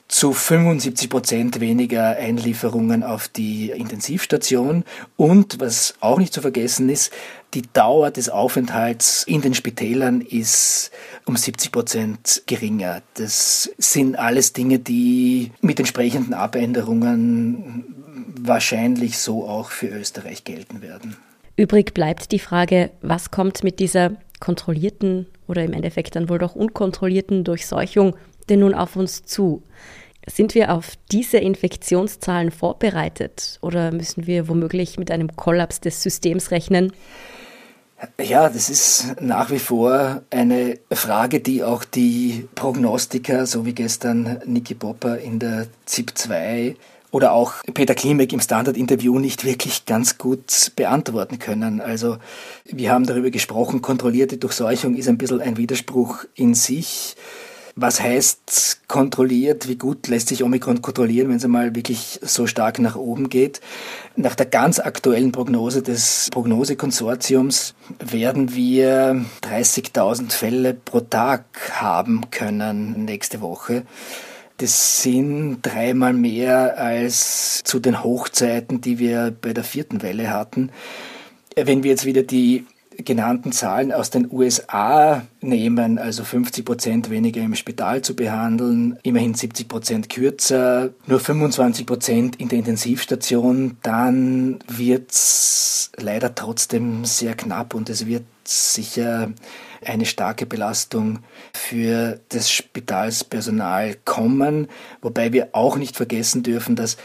zu 0.09 0.33
75 0.33 1.07
Prozent 1.07 1.59
weniger 1.59 2.17
Einlieferungen 2.17 3.03
auf 3.03 3.27
die 3.27 3.69
Intensivstation 3.69 4.83
und 5.15 5.59
was 5.59 5.93
auch 5.99 6.17
nicht 6.17 6.33
zu 6.33 6.41
vergessen 6.41 6.89
ist, 6.89 7.13
die 7.53 7.61
Dauer 7.61 8.09
des 8.09 8.27
Aufenthalts 8.27 9.23
in 9.23 9.41
den 9.41 9.53
Spitälern 9.53 10.21
ist 10.21 10.89
um 11.25 11.37
70 11.37 11.71
Prozent 11.71 12.43
geringer. 12.47 13.03
Das 13.13 13.71
sind 13.77 14.17
alles 14.17 14.51
Dinge, 14.53 14.79
die 14.79 15.51
mit 15.61 15.79
entsprechenden 15.79 16.33
Abänderungen 16.33 17.85
wahrscheinlich 18.41 19.19
so 19.19 19.47
auch 19.47 19.69
für 19.69 19.87
Österreich 19.87 20.43
gelten 20.43 20.81
werden. 20.81 21.17
Übrig 21.55 21.93
bleibt 21.93 22.31
die 22.31 22.39
Frage, 22.39 22.89
was 23.01 23.29
kommt 23.29 23.63
mit 23.63 23.79
dieser 23.79 24.13
kontrollierten 24.39 25.27
oder 25.47 25.63
im 25.63 25.73
Endeffekt 25.73 26.15
dann 26.15 26.29
wohl 26.29 26.39
doch 26.39 26.55
unkontrollierten 26.55 27.43
Durchseuchung 27.43 28.15
denn 28.49 28.61
nun 28.61 28.73
auf 28.73 28.95
uns 28.95 29.23
zu? 29.23 29.63
Sind 30.27 30.53
wir 30.53 30.73
auf 30.73 30.93
diese 31.11 31.37
Infektionszahlen 31.37 32.51
vorbereitet 32.51 33.57
oder 33.61 33.91
müssen 33.91 34.27
wir 34.27 34.47
womöglich 34.47 34.97
mit 34.97 35.11
einem 35.11 35.35
Kollaps 35.35 35.79
des 35.79 36.03
Systems 36.03 36.51
rechnen? 36.51 36.91
Ja, 38.21 38.47
das 38.47 38.69
ist 38.69 39.15
nach 39.19 39.51
wie 39.51 39.59
vor 39.59 40.21
eine 40.29 40.79
Frage, 40.91 41.41
die 41.41 41.63
auch 41.63 41.83
die 41.83 42.47
Prognostiker, 42.55 43.45
so 43.45 43.65
wie 43.65 43.73
gestern 43.73 44.41
Niki 44.45 44.73
Popper 44.73 45.17
in 45.17 45.39
der 45.39 45.67
ZIP 45.85 46.17
2 46.17 46.75
oder 47.11 47.33
auch 47.33 47.55
Peter 47.73 47.95
Klimek 47.95 48.31
im 48.31 48.39
Standard-Interview 48.39 49.19
nicht 49.19 49.43
wirklich 49.43 49.85
ganz 49.85 50.17
gut 50.17 50.71
beantworten 50.75 51.39
können. 51.39 51.81
Also 51.81 52.17
wir 52.65 52.91
haben 52.91 53.05
darüber 53.05 53.31
gesprochen, 53.31 53.81
kontrollierte 53.81 54.37
Durchseuchung 54.37 54.95
ist 54.95 55.09
ein 55.09 55.17
bisschen 55.17 55.41
ein 55.41 55.57
Widerspruch 55.57 56.23
in 56.35 56.53
sich. 56.53 57.15
Was 57.81 58.01
heißt 58.01 58.81
kontrolliert? 58.89 59.69
Wie 59.69 59.77
gut 59.77 60.09
lässt 60.09 60.27
sich 60.27 60.43
Omikron 60.43 60.81
kontrollieren, 60.81 61.29
wenn 61.29 61.37
es 61.37 61.45
einmal 61.45 61.75
wirklich 61.75 62.19
so 62.21 62.45
stark 62.45 62.77
nach 62.79 62.97
oben 62.97 63.29
geht? 63.29 63.61
Nach 64.17 64.35
der 64.35 64.47
ganz 64.47 64.79
aktuellen 64.79 65.31
Prognose 65.31 65.81
des 65.81 66.27
Prognosekonsortiums 66.29 67.75
werden 67.99 68.53
wir 68.53 69.23
30.000 69.43 70.29
Fälle 70.31 70.73
pro 70.73 70.99
Tag 70.99 71.45
haben 71.71 72.29
können 72.31 73.05
nächste 73.05 73.39
Woche. 73.39 73.83
Das 74.57 75.01
sind 75.01 75.59
dreimal 75.61 76.11
mehr 76.11 76.77
als 76.77 77.61
zu 77.63 77.79
den 77.79 78.03
Hochzeiten, 78.03 78.81
die 78.81 78.99
wir 78.99 79.33
bei 79.41 79.53
der 79.53 79.63
vierten 79.63 80.01
Welle 80.01 80.31
hatten. 80.31 80.69
Wenn 81.55 81.83
wir 81.83 81.91
jetzt 81.91 82.05
wieder 82.05 82.23
die 82.23 82.65
genannten 83.03 83.51
Zahlen 83.51 83.91
aus 83.91 84.09
den 84.09 84.31
USA 84.31 85.23
nehmen, 85.41 85.97
also 85.97 86.23
50 86.23 86.65
Prozent 86.65 87.09
weniger 87.09 87.41
im 87.41 87.55
Spital 87.55 88.01
zu 88.01 88.15
behandeln, 88.15 88.99
immerhin 89.03 89.33
70 89.33 89.67
Prozent 89.67 90.09
kürzer, 90.09 90.89
nur 91.07 91.19
25 91.19 91.85
Prozent 91.85 92.35
in 92.37 92.49
der 92.49 92.59
Intensivstation, 92.59 93.77
dann 93.81 94.59
wird's 94.67 95.91
leider 95.97 96.35
trotzdem 96.35 97.05
sehr 97.05 97.35
knapp 97.35 97.73
und 97.73 97.89
es 97.89 98.05
wird 98.05 98.23
sicher 98.43 99.31
eine 99.85 100.05
starke 100.05 100.45
Belastung 100.45 101.19
für 101.53 102.19
das 102.29 102.51
Spitalspersonal 102.51 103.95
kommen, 104.05 104.67
wobei 105.01 105.31
wir 105.31 105.49
auch 105.53 105.77
nicht 105.77 105.95
vergessen 105.95 106.43
dürfen, 106.43 106.75
dass 106.75 106.97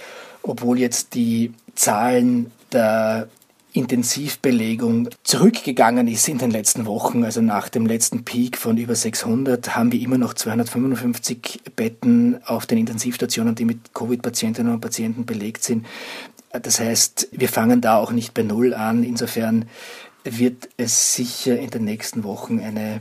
obwohl 0.43 0.79
jetzt 0.79 1.15
die 1.15 1.53
Zahlen 1.75 2.51
der 2.73 3.29
Intensivbelegung 3.75 5.09
zurückgegangen 5.25 6.07
ist 6.07 6.29
in 6.29 6.39
den 6.39 6.53
letzten 6.53 6.87
Wochen, 6.87 7.25
also 7.25 7.41
nach 7.41 7.69
dem 7.69 7.87
letzten 7.87 8.25
Peak 8.25 8.57
von 8.57 8.79
über 8.79 8.95
600, 8.95 9.75
haben 9.75 9.91
wir 9.91 10.01
immer 10.01 10.17
noch 10.17 10.35
255 10.35 11.61
Betten 11.75 12.41
auf 12.45 12.67
den 12.67 12.79
Intensivstationen, 12.79 13.57
die 13.57 13.65
mit 13.65 13.93
Covid-Patientinnen 13.93 14.73
und 14.73 14.81
Patienten 14.81 15.27
belegt 15.27 15.65
sind. 15.65 15.87
Das 16.53 16.79
heißt, 16.79 17.31
wir 17.33 17.49
fangen 17.49 17.81
da 17.81 17.97
auch 17.97 18.13
nicht 18.13 18.33
bei 18.33 18.45
Null 18.45 18.75
an. 18.75 19.03
Insofern 19.03 19.65
wird 20.23 20.69
es 20.77 21.17
sicher 21.17 21.59
in 21.59 21.71
den 21.71 21.83
nächsten 21.83 22.23
Wochen 22.23 22.61
eine 22.61 23.01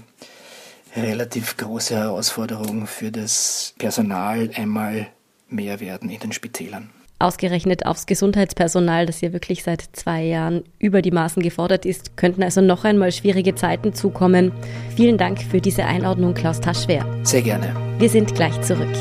relativ 0.96 1.56
große 1.56 1.96
Herausforderung 1.96 2.88
für 2.88 3.12
das 3.12 3.76
Personal 3.78 4.50
einmal 4.56 5.06
mehr 5.50 5.80
werden 5.80 6.10
in 6.10 6.20
den 6.20 6.32
Spitälern 6.32 6.90
ausgerechnet 7.20 7.86
aufs 7.86 8.06
Gesundheitspersonal, 8.06 9.06
das 9.06 9.18
hier 9.18 9.34
wirklich 9.34 9.64
seit 9.64 9.82
zwei 9.94 10.24
Jahren 10.24 10.64
über 10.80 11.02
die 11.02 11.12
Maßen 11.12 11.42
gefordert 11.42 11.86
ist, 11.86 12.18
könnten 12.18 12.44
also 12.44 12.62
noch 12.62 12.84
einmal 12.84 13.12
schwierige 13.12 13.56
Zeiten 13.56 13.94
zukommen. 13.94 14.52
Vielen 14.96 15.18
Dank 15.18 15.42
für 15.42 15.62
diese 15.62 15.86
Einordnung, 15.86 16.34
Klaus 16.34 16.60
Taschwer. 16.60 17.06
Sehr 17.24 17.42
gerne. 17.42 17.76
Wir 17.98 18.10
sind 18.10 18.36
gleich 18.36 18.60
zurück. 18.62 18.94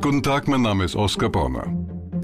Guten 0.00 0.22
Tag, 0.22 0.48
mein 0.48 0.62
Name 0.62 0.84
ist 0.84 0.96
Oskar 0.96 1.28
Bonner. 1.28 1.66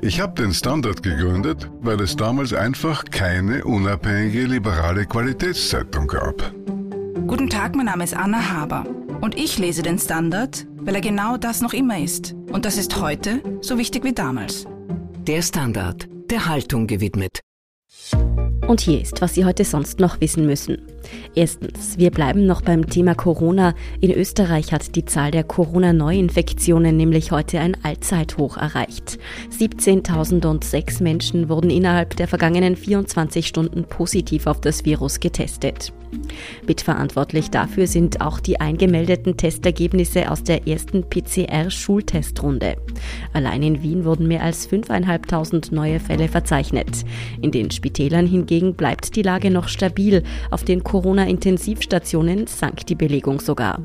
Ich 0.00 0.20
habe 0.20 0.34
den 0.40 0.52
Standard 0.52 1.02
gegründet, 1.02 1.70
weil 1.80 2.00
es 2.00 2.16
damals 2.16 2.52
einfach 2.52 3.04
keine 3.04 3.64
unabhängige 3.64 4.44
liberale 4.44 5.06
Qualitätszeitung 5.06 6.06
gab. 6.06 6.52
Guten 7.26 7.48
Tag, 7.48 7.74
mein 7.74 7.86
Name 7.86 8.04
ist 8.04 8.14
Anna 8.14 8.50
Haber 8.52 8.86
und 9.20 9.36
ich 9.36 9.58
lese 9.58 9.82
den 9.82 9.98
Standard, 9.98 10.66
weil 10.86 10.94
er 10.94 11.00
genau 11.02 11.36
das 11.36 11.60
noch 11.60 11.74
immer 11.74 11.98
ist. 11.98 12.32
Und 12.50 12.64
das 12.64 12.78
ist 12.78 12.98
heute 13.00 13.42
so 13.60 13.76
wichtig 13.76 14.04
wie 14.04 14.14
damals. 14.14 14.66
Der 15.26 15.42
Standard, 15.42 16.08
der 16.30 16.46
Haltung 16.46 16.86
gewidmet. 16.86 17.40
Und 18.66 18.80
hier 18.80 19.00
ist, 19.00 19.22
was 19.22 19.34
Sie 19.34 19.44
heute 19.44 19.64
sonst 19.64 20.00
noch 20.00 20.20
wissen 20.20 20.44
müssen. 20.44 20.78
Erstens, 21.36 21.98
wir 21.98 22.10
bleiben 22.10 22.46
noch 22.46 22.62
beim 22.62 22.88
Thema 22.88 23.14
Corona. 23.14 23.74
In 24.00 24.10
Österreich 24.10 24.72
hat 24.72 24.96
die 24.96 25.04
Zahl 25.04 25.30
der 25.30 25.44
Corona-Neuinfektionen 25.44 26.96
nämlich 26.96 27.30
heute 27.30 27.60
ein 27.60 27.76
Allzeithoch 27.84 28.56
erreicht. 28.56 29.18
17.006 29.56 31.00
Menschen 31.02 31.48
wurden 31.48 31.70
innerhalb 31.70 32.16
der 32.16 32.26
vergangenen 32.26 32.74
24 32.74 33.46
Stunden 33.46 33.84
positiv 33.84 34.48
auf 34.48 34.60
das 34.60 34.84
Virus 34.84 35.20
getestet. 35.20 35.92
Mitverantwortlich 36.66 37.50
dafür 37.50 37.86
sind 37.86 38.20
auch 38.20 38.40
die 38.40 38.60
eingemeldeten 38.60 39.36
Testergebnisse 39.36 40.30
aus 40.30 40.42
der 40.42 40.66
ersten 40.66 41.04
PCR-Schultestrunde. 41.08 42.76
Allein 43.32 43.62
in 43.62 43.82
Wien 43.82 44.04
wurden 44.04 44.26
mehr 44.26 44.42
als 44.42 44.68
5.500 44.70 45.74
neue 45.74 46.00
Fälle 46.00 46.28
verzeichnet. 46.28 47.04
In 47.42 47.50
den 47.50 47.70
Spitälern 47.70 48.26
hingegen 48.56 48.74
bleibt 48.74 49.16
die 49.16 49.22
Lage 49.22 49.50
noch 49.50 49.68
stabil. 49.68 50.22
Auf 50.50 50.64
den 50.64 50.82
Corona-Intensivstationen 50.82 52.46
sank 52.46 52.86
die 52.86 52.94
Belegung 52.94 53.40
sogar. 53.40 53.84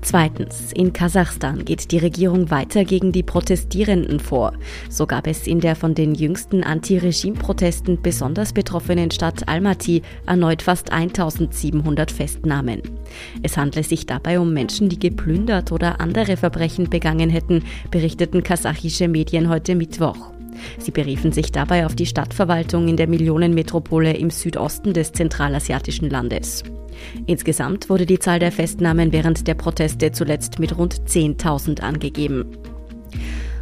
Zweitens, 0.00 0.72
in 0.72 0.92
Kasachstan 0.92 1.64
geht 1.64 1.90
die 1.90 1.98
Regierung 1.98 2.50
weiter 2.50 2.84
gegen 2.84 3.10
die 3.10 3.24
Protestierenden 3.24 4.20
vor. 4.20 4.52
So 4.88 5.06
gab 5.06 5.26
es 5.26 5.46
in 5.46 5.60
der 5.60 5.74
von 5.74 5.94
den 5.94 6.14
jüngsten 6.14 6.62
Anti-Regime-Protesten 6.62 8.00
besonders 8.00 8.52
betroffenen 8.52 9.10
Stadt 9.10 9.48
Almaty 9.48 10.02
erneut 10.24 10.62
fast 10.62 10.92
1700 10.92 12.12
Festnahmen. 12.12 12.80
Es 13.42 13.56
handle 13.56 13.82
sich 13.82 14.06
dabei 14.06 14.38
um 14.38 14.52
Menschen, 14.52 14.88
die 14.88 15.00
geplündert 15.00 15.72
oder 15.72 16.00
andere 16.00 16.36
Verbrechen 16.36 16.88
begangen 16.88 17.28
hätten, 17.28 17.64
berichteten 17.90 18.44
kasachische 18.44 19.08
Medien 19.08 19.48
heute 19.48 19.74
Mittwoch. 19.74 20.37
Sie 20.78 20.90
beriefen 20.90 21.32
sich 21.32 21.52
dabei 21.52 21.86
auf 21.86 21.94
die 21.94 22.06
Stadtverwaltung 22.06 22.88
in 22.88 22.96
der 22.96 23.08
Millionenmetropole 23.08 24.16
im 24.16 24.30
Südosten 24.30 24.92
des 24.92 25.12
zentralasiatischen 25.12 26.10
Landes. 26.10 26.62
Insgesamt 27.26 27.88
wurde 27.88 28.06
die 28.06 28.18
Zahl 28.18 28.38
der 28.38 28.52
Festnahmen 28.52 29.12
während 29.12 29.46
der 29.46 29.54
Proteste 29.54 30.12
zuletzt 30.12 30.58
mit 30.58 30.76
rund 30.76 31.02
10.000 31.06 31.80
angegeben. 31.80 32.46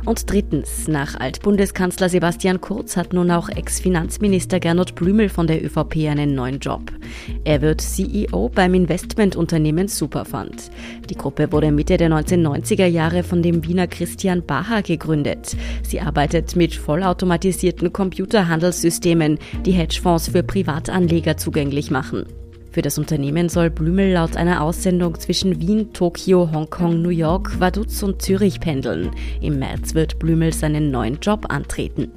Und 0.07 0.31
drittens, 0.31 0.87
nach 0.87 1.19
Altbundeskanzler 1.19 2.09
Sebastian 2.09 2.61
Kurz 2.61 2.97
hat 2.97 3.13
nun 3.13 3.29
auch 3.33 3.49
Ex-Finanzminister 3.49 4.61
Gernot 4.61 4.95
Blümel 4.95 5.29
von 5.29 5.49
der 5.49 5.65
ÖVP 5.65 6.09
einen 6.09 6.37
neuen 6.37 6.61
Job. 6.61 6.93
Er 7.43 7.61
wird 7.61 7.81
CEO 7.81 8.49
beim 8.49 8.75
Investmentunternehmen 8.75 9.89
Superfund. 9.89 10.71
Die 11.11 11.17
Gruppe 11.17 11.51
wurde 11.51 11.73
Mitte 11.73 11.97
der 11.97 12.09
1990er 12.09 12.87
Jahre 12.87 13.25
von 13.25 13.43
dem 13.43 13.67
Wiener 13.67 13.89
Christian 13.89 14.47
Baha 14.47 14.81
gegründet. 14.83 15.57
Sie 15.83 16.01
arbeitet 16.01 16.55
mit 16.55 16.77
vollautomatisierten 16.77 17.93
Computerhandelssystemen, 17.93 19.41
die 19.65 19.73
Hedgefonds 19.73 20.29
für 20.29 20.45
Privatanleger 20.45 21.37
zugänglich 21.37 21.91
machen. 21.91 22.27
Für 22.77 22.83
das 22.83 22.99
Unternehmen 22.99 23.49
soll 23.49 23.71
Blümel 23.71 24.13
laut 24.13 24.37
einer 24.37 24.61
Aussendung 24.61 25.19
zwischen 25.19 25.63
Wien, 25.63 25.95
Tokio, 25.95 26.53
Hongkong, 26.53 27.01
New 27.01 27.09
York, 27.09 27.59
Vaduz 27.59 28.03
und 28.03 28.21
Zürich 28.21 28.61
pendeln. 28.61 29.13
Im 29.41 29.59
März 29.59 29.95
wird 29.95 30.19
Blümel 30.19 30.53
seinen 30.53 30.91
neuen 30.91 31.19
Job 31.21 31.47
antreten. 31.49 32.13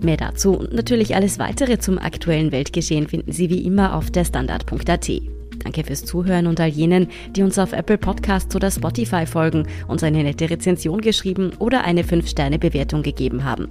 Mehr 0.00 0.18
dazu 0.18 0.52
und 0.52 0.72
natürlich 0.72 1.16
alles 1.16 1.40
weitere 1.40 1.80
zum 1.80 1.98
aktuellen 1.98 2.52
Weltgeschehen 2.52 3.08
finden 3.08 3.32
Sie 3.32 3.50
wie 3.50 3.66
immer 3.66 3.96
auf 3.96 4.12
der 4.12 4.24
Standard.at. 4.24 5.10
Danke 5.64 5.82
fürs 5.82 6.04
Zuhören 6.04 6.46
und 6.46 6.60
all 6.60 6.68
jenen, 6.68 7.08
die 7.34 7.42
uns 7.42 7.58
auf 7.58 7.72
Apple 7.72 7.98
Podcasts 7.98 8.54
oder 8.54 8.70
Spotify 8.70 9.26
folgen, 9.26 9.66
uns 9.88 10.04
eine 10.04 10.22
nette 10.22 10.48
Rezension 10.48 11.00
geschrieben 11.00 11.50
oder 11.58 11.82
eine 11.82 12.04
5-Sterne-Bewertung 12.04 13.02
gegeben 13.02 13.42
haben. 13.42 13.66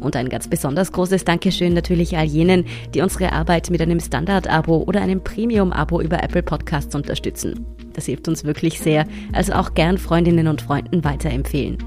Und 0.00 0.16
ein 0.16 0.28
ganz 0.28 0.48
besonders 0.48 0.92
großes 0.92 1.24
Dankeschön 1.24 1.74
natürlich 1.74 2.16
all 2.16 2.26
jenen, 2.26 2.64
die 2.94 3.00
unsere 3.00 3.32
Arbeit 3.32 3.70
mit 3.70 3.80
einem 3.80 4.00
Standard-Abo 4.00 4.84
oder 4.86 5.00
einem 5.00 5.22
Premium-Abo 5.22 6.00
über 6.00 6.22
Apple 6.22 6.42
Podcasts 6.42 6.94
unterstützen. 6.94 7.66
Das 7.92 8.06
hilft 8.06 8.28
uns 8.28 8.44
wirklich 8.44 8.80
sehr, 8.80 9.06
also 9.32 9.52
auch 9.54 9.74
gern 9.74 9.98
Freundinnen 9.98 10.48
und 10.48 10.62
Freunden 10.62 11.04
weiterempfehlen. 11.04 11.78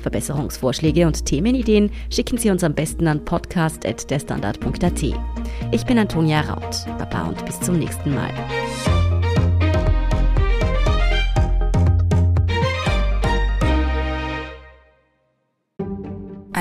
Verbesserungsvorschläge 0.00 1.06
und 1.06 1.24
Themenideen 1.24 1.90
schicken 2.10 2.38
Sie 2.38 2.50
uns 2.50 2.64
am 2.64 2.74
besten 2.74 3.06
an 3.06 3.24
podcast.derstandard.at. 3.24 5.02
Ich 5.70 5.86
bin 5.86 5.98
Antonia 5.98 6.40
Raut. 6.40 6.84
Baba 6.98 7.28
und 7.28 7.44
bis 7.46 7.60
zum 7.60 7.78
nächsten 7.78 8.14
Mal. 8.14 8.30